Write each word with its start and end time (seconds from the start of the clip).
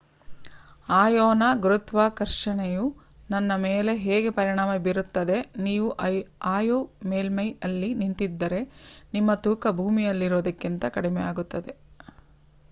ಅಯೋನ 0.93 1.43
ಗುರುತ್ವಾಕರ್ಷಣೆಯು 1.61 2.85
ನನ್ನ 3.29 3.51
ಮೇಲೆ 3.65 3.93
ಹೇಗೆ 4.05 4.29
ಪರಿಣಾಮ 4.39 4.71
ಬೀರುತ್ತದೆ 4.83 5.37
ನೀವು 5.65 5.87
ಅಯೋ 6.53 6.79
ಮೇಲ್ಮೈಯಲ್ಲಿ 7.11 7.91
ನಿಂತಿದ್ದರೆ 8.01 8.61
ನಿಮ್ಮ 9.13 9.35
ತೂಕ 9.45 9.75
ಭೂಮಿಯಲ್ಲಿರುವುದಕ್ಕಿಂತ 9.79 10.85
ಕಡಿಮೆಯಾಗಿರುತ್ತದೆ 10.97 11.73